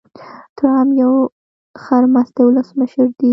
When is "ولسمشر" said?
2.45-3.05